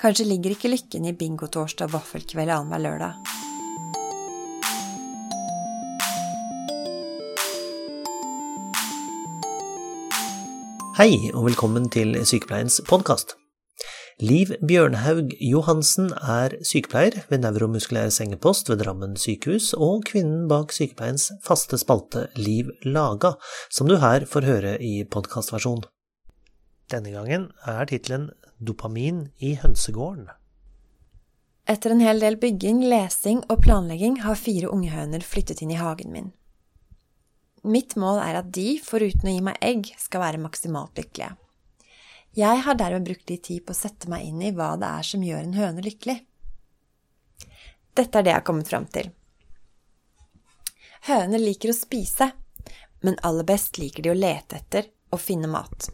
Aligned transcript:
Kanskje 0.00 0.24
ligger 0.24 0.54
ikke 0.54 0.70
lykken 0.72 1.04
i 1.04 1.12
bingotorsdag 1.12 1.90
og 1.90 1.98
vaffelkveld 1.98 2.48
annenhver 2.48 2.80
lørdag. 2.80 3.18
Hei, 10.96 11.12
og 11.34 11.50
velkommen 11.50 11.90
til 11.92 12.16
Sykepleiens 12.24 12.80
podkast. 12.88 13.36
Liv 14.24 14.54
Bjørnhaug 14.64 15.36
Johansen 15.36 16.10
er 16.16 16.56
sykepleier 16.64 17.20
ved 17.28 17.44
Neuromuskulær 17.44 18.08
sengepost 18.12 18.72
ved 18.72 18.80
Drammen 18.80 19.20
sykehus, 19.20 19.74
og 19.76 20.08
kvinnen 20.08 20.48
bak 20.48 20.72
sykepleiens 20.76 21.28
faste 21.44 21.76
spalte 21.80 22.30
Liv 22.40 22.72
Laga, 22.88 23.36
som 23.68 23.88
du 23.88 23.98
her 24.00 24.24
får 24.28 24.48
høre 24.48 24.76
i 24.80 25.02
podkastversjon. 25.04 25.84
Denne 26.90 27.12
gangen 27.14 27.50
er 27.70 27.86
tittelen 27.86 28.30
Dopamin 28.58 29.28
i 29.38 29.54
hønsegården. 29.60 30.26
Etter 31.70 31.94
en 31.94 32.02
hel 32.02 32.18
del 32.18 32.34
bygging, 32.40 32.82
lesing 32.90 33.44
og 33.46 33.60
planlegging 33.62 34.22
har 34.24 34.38
fire 34.38 34.72
unghøner 34.74 35.22
flyttet 35.22 35.62
inn 35.62 35.70
i 35.70 35.78
hagen 35.78 36.10
min. 36.10 36.32
Mitt 37.62 37.94
mål 38.00 38.18
er 38.24 38.40
at 38.40 38.48
de, 38.56 38.80
foruten 38.82 39.28
å 39.28 39.34
gi 39.36 39.44
meg 39.44 39.60
egg, 39.62 39.92
skal 40.00 40.24
være 40.24 40.40
maksimalt 40.42 40.98
lykkelige. 40.98 41.36
Jeg 42.34 42.62
har 42.64 42.78
dermed 42.78 43.06
brukt 43.06 43.30
litt 43.30 43.44
tid 43.46 43.64
på 43.66 43.74
å 43.74 43.78
sette 43.78 44.10
meg 44.10 44.26
inn 44.26 44.42
i 44.42 44.52
hva 44.56 44.72
det 44.80 44.90
er 44.90 45.06
som 45.06 45.22
gjør 45.26 45.44
en 45.44 45.56
høne 45.58 45.84
lykkelig. 45.84 46.16
Dette 47.94 48.18
er 48.18 48.26
det 48.26 48.32
jeg 48.32 48.38
har 48.38 48.46
kommet 48.46 48.70
fram 48.70 48.86
til. 48.90 49.12
Høner 51.06 51.42
liker 51.42 51.72
å 51.72 51.76
spise, 51.76 52.30
men 53.06 53.18
aller 53.26 53.46
best 53.46 53.78
liker 53.78 54.06
de 54.06 54.12
å 54.12 54.18
lete 54.18 54.58
etter 54.58 54.90
og 55.10 55.22
finne 55.22 55.50
mat. 55.50 55.90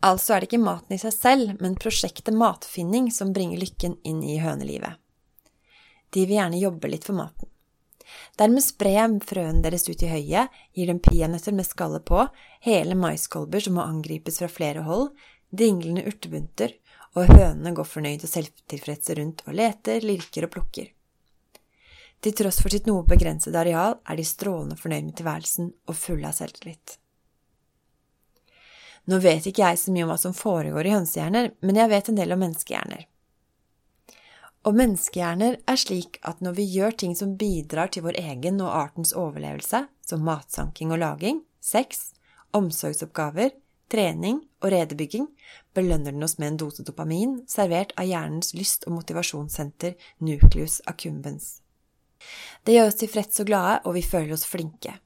Altså 0.00 0.34
er 0.34 0.40
det 0.40 0.48
ikke 0.48 0.62
maten 0.64 0.96
i 0.96 1.00
seg 1.00 1.12
selv, 1.12 1.54
men 1.60 1.76
prosjektet 1.76 2.36
matfinning 2.36 3.10
som 3.12 3.34
bringer 3.36 3.60
lykken 3.60 3.98
inn 4.06 4.22
i 4.24 4.38
hønelivet. 4.40 4.96
De 6.10 6.24
vil 6.24 6.38
gjerne 6.38 6.60
jobbe 6.60 6.90
litt 6.90 7.06
for 7.06 7.18
maten. 7.18 7.48
Dermed 8.40 8.64
sprer 8.64 8.96
jeg 8.96 9.18
frøene 9.28 9.62
deres 9.62 9.84
ut 9.86 10.02
i 10.02 10.08
høyet, 10.10 10.54
gir 10.74 10.88
dem 10.90 11.02
peanøtter 11.04 11.54
med 11.54 11.68
skalle 11.68 12.00
på, 12.02 12.24
hele 12.64 12.96
maiskolber 12.98 13.62
som 13.62 13.76
må 13.78 13.84
angripes 13.86 14.40
fra 14.40 14.48
flere 14.50 14.86
hold, 14.86 15.10
dinglende 15.50 16.06
urtebunter, 16.08 16.74
og 17.18 17.28
hønene 17.30 17.74
går 17.74 17.86
fornøyd 17.86 18.24
og 18.24 18.32
selvtilfredse 18.32 19.18
rundt 19.18 19.44
og 19.46 19.54
leter, 19.58 20.02
lirker 20.06 20.46
og 20.46 20.54
plukker. 20.56 20.88
Til 22.20 22.34
tross 22.36 22.60
for 22.60 22.72
sitt 22.72 22.88
noe 22.88 23.06
begrensede 23.08 23.60
areal 23.60 23.96
er 24.04 24.18
de 24.18 24.26
strålende 24.28 24.76
fornøyd 24.80 25.06
med 25.06 25.16
tilværelsen 25.20 25.70
og 25.88 25.96
fulle 25.96 26.28
av 26.28 26.36
selvtillit. 26.36 26.98
Nå 29.08 29.20
vet 29.22 29.46
ikke 29.48 29.64
jeg 29.64 29.80
så 29.80 29.94
mye 29.94 30.04
om 30.04 30.12
hva 30.12 30.18
som 30.20 30.36
foregår 30.36 30.86
i 30.86 30.92
hønsehjerner, 30.94 31.54
men 31.64 31.80
jeg 31.80 31.92
vet 31.92 32.10
en 32.10 32.20
del 32.20 32.34
om 32.34 32.42
menneskehjerner. 32.44 33.06
Og 34.68 34.76
menneskehjerner 34.76 35.56
er 35.72 35.80
slik 35.80 36.18
at 36.28 36.42
når 36.44 36.58
vi 36.58 36.66
gjør 36.74 36.98
ting 37.02 37.14
som 37.16 37.38
bidrar 37.40 37.88
til 37.92 38.04
vår 38.04 38.18
egen 38.20 38.60
og 38.60 38.74
artens 38.76 39.14
overlevelse, 39.16 39.86
som 40.04 40.26
matsanking 40.26 40.92
og 40.92 41.00
laging, 41.00 41.40
sex, 41.64 42.10
omsorgsoppgaver, 42.56 43.54
trening 43.90 44.42
og 44.60 44.70
redebygging, 44.74 45.26
belønner 45.74 46.12
den 46.12 46.26
oss 46.26 46.36
med 46.38 46.52
en 46.52 46.60
dose 46.60 46.84
dopamin 46.86 47.40
servert 47.50 47.94
av 47.98 48.06
hjernens 48.10 48.52
lyst- 48.54 48.86
og 48.86 48.98
motivasjonssenter 48.98 49.96
nucleus 50.20 50.80
accumbens. 50.90 51.60
Det 52.64 52.76
gjør 52.76 52.90
oss 52.90 53.00
tilfreds 53.00 53.40
og 53.40 53.48
glade, 53.48 53.78
og 53.88 53.96
vi 53.96 54.04
føler 54.04 54.36
oss 54.36 54.44
flinke. 54.48 54.98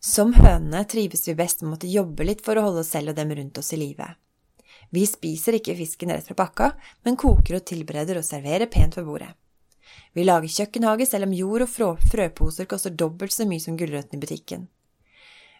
Som 0.00 0.34
hønene 0.36 0.84
trives 0.84 1.26
vi 1.28 1.34
best 1.34 1.62
med 1.62 1.70
å 1.70 1.74
måtte 1.74 1.90
jobbe 1.90 2.26
litt 2.26 2.44
for 2.44 2.58
å 2.58 2.68
holde 2.68 2.84
oss 2.84 2.92
selv 2.94 3.12
og 3.12 3.18
dem 3.18 3.32
rundt 3.34 3.58
oss 3.58 3.72
i 3.72 3.80
live. 3.80 4.06
Vi 4.90 5.02
spiser 5.08 5.56
ikke 5.56 5.74
fisken 5.78 6.12
rett 6.12 6.28
fra 6.28 6.36
pakka, 6.38 6.70
men 7.04 7.18
koker 7.18 7.58
og 7.58 7.66
tilbereder 7.66 8.20
og 8.20 8.26
serverer 8.26 8.70
pent 8.70 8.98
ved 8.98 9.08
bordet. 9.08 9.32
Vi 10.12 10.24
lager 10.24 10.48
kjøkkenhage 10.48 11.06
selv 11.08 11.28
om 11.28 11.34
jord 11.36 11.66
og 11.66 11.70
frø 11.70 11.88
frøposer 12.12 12.68
koster 12.70 12.94
dobbelt 12.94 13.34
så 13.34 13.46
mye 13.48 13.62
som 13.62 13.76
gulrøttene 13.78 14.20
i 14.20 14.22
butikken. 14.22 14.68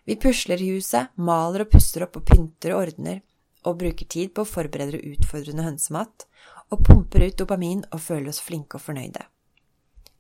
Vi 0.07 0.17
pusler 0.23 0.63
huset, 0.63 1.11
maler 1.17 1.65
og 1.65 1.73
pusser 1.73 2.07
opp 2.07 2.21
og 2.21 2.27
pynter 2.29 2.75
og 2.75 2.85
ordner, 2.85 3.23
og 3.67 3.81
bruker 3.81 4.07
tid 4.07 4.31
på 4.35 4.45
å 4.45 4.49
forberede 4.49 5.03
utfordrende 5.03 5.67
hønsemat, 5.67 6.29
og 6.71 6.85
pumper 6.87 7.27
ut 7.27 7.39
dopamin 7.41 7.83
og 7.91 8.03
føler 8.03 8.31
oss 8.31 8.43
flinke 8.43 8.79
og 8.79 8.85
fornøyde. 8.87 9.25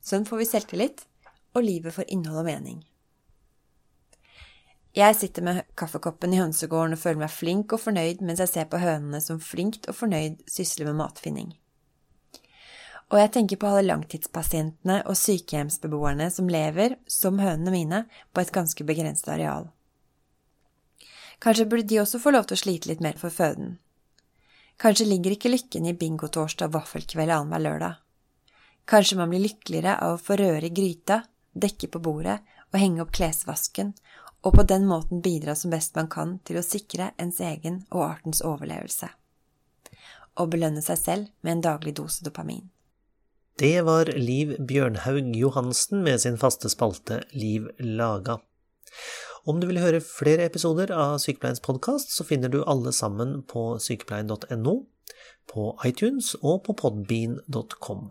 Sånn 0.02 0.26
får 0.26 0.42
vi 0.42 0.50
selvtillit, 0.50 1.06
og 1.54 1.64
livet 1.66 1.94
får 1.94 2.10
innhold 2.14 2.42
og 2.42 2.48
mening. 2.50 2.82
Jeg 4.96 5.12
sitter 5.18 5.44
med 5.44 5.58
kaffekoppen 5.76 6.32
i 6.32 6.38
hønsegården 6.40 6.96
og 6.96 7.00
føler 7.02 7.20
meg 7.26 7.32
flink 7.34 7.74
og 7.76 7.82
fornøyd 7.82 8.22
mens 8.24 8.40
jeg 8.40 8.48
ser 8.48 8.68
på 8.72 8.80
hønene 8.80 9.20
som 9.20 9.42
flinkt 9.44 9.90
og 9.90 9.98
fornøyd 9.98 10.38
sysler 10.48 10.88
med 10.88 10.96
matfinning. 11.02 11.50
Og 13.12 13.20
jeg 13.20 13.32
tenker 13.34 13.60
på 13.60 13.68
alle 13.68 13.84
langtidspasientene 13.90 15.02
og 15.04 15.18
sykehjemsbeboerne 15.20 16.30
som 16.32 16.48
lever, 16.50 16.96
som 17.06 17.38
hønene 17.38 17.74
mine, 17.74 18.00
på 18.32 18.42
et 18.42 18.54
ganske 18.56 18.88
begrenset 18.88 19.28
areal. 19.36 19.68
Kanskje 21.44 21.68
burde 21.68 21.86
de 21.92 22.00
også 22.00 22.18
få 22.22 22.32
lov 22.32 22.48
til 22.48 22.56
å 22.56 22.62
slite 22.64 22.90
litt 22.90 23.04
mer 23.04 23.20
for 23.20 23.30
føden. 23.30 23.76
Kanskje 24.80 25.10
ligger 25.12 25.36
ikke 25.36 25.52
lykken 25.52 25.86
i 25.86 25.94
bingotorsdag 25.96 26.72
og 26.72 26.80
vaffelkveld 26.80 27.36
annenhver 27.36 27.66
lørdag. 27.68 28.02
Kanskje 28.88 29.20
man 29.20 29.30
blir 29.30 29.44
lykkeligere 29.44 29.98
av 30.00 30.16
å 30.16 30.22
få 30.24 30.40
røre 30.40 30.66
i 30.66 30.74
gryta, 30.74 31.20
dekke 31.52 31.92
på 31.92 32.00
bordet 32.02 32.40
og 32.72 32.80
henge 32.80 33.04
opp 33.04 33.14
klesvasken 33.14 33.94
og 34.46 34.54
på 34.54 34.62
den 34.62 34.86
måten 34.86 35.22
bidra 35.22 35.56
som 35.58 35.72
best 35.74 35.96
man 35.98 36.08
kan 36.12 36.36
til 36.46 36.60
å 36.60 36.64
sikre 36.64 37.10
ens 37.22 37.40
egen 37.42 37.80
og 37.90 38.04
artens 38.06 38.42
overlevelse. 38.46 39.08
Og 40.38 40.52
belønne 40.52 40.84
seg 40.84 41.00
selv 41.00 41.30
med 41.42 41.56
en 41.56 41.64
daglig 41.66 41.96
dose 41.98 42.22
dopamin. 42.24 42.68
Det 43.58 43.80
var 43.88 44.10
Liv 44.20 44.52
Bjørnhaug 44.68 45.32
Johansen 45.34 46.02
med 46.04 46.20
sin 46.22 46.36
faste 46.38 46.68
spalte 46.68 47.22
Liv 47.32 47.70
laga. 47.80 48.36
Om 49.48 49.62
du 49.62 49.66
vil 49.70 49.80
høre 49.80 50.02
flere 50.04 50.44
episoder 50.50 50.92
av 50.92 51.16
Sykepleiens 51.22 51.62
podkast, 51.64 52.12
så 52.12 52.26
finner 52.26 52.52
du 52.52 52.60
alle 52.66 52.92
sammen 52.92 53.40
på 53.48 53.78
sykepleien.no, 53.80 54.76
på 55.48 55.66
iTunes 55.88 56.34
og 56.42 56.64
på 56.66 56.76
podbean.com. 56.82 58.10